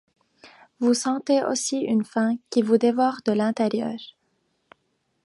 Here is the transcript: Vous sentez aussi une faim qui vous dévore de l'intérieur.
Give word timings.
Vous 0.79 0.95
sentez 0.95 1.43
aussi 1.43 1.81
une 1.81 2.03
faim 2.03 2.35
qui 2.49 2.63
vous 2.63 2.79
dévore 2.79 3.19
de 3.23 3.33
l'intérieur. 3.33 3.97